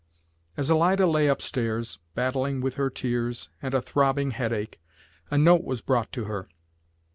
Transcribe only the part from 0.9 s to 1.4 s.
lay